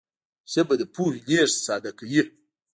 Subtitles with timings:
[0.51, 2.21] ژبه د پوهې لېږد ساده کوي